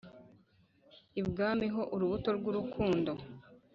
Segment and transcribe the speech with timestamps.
[1.21, 3.11] Ibwami ho Urubuto rwurukundo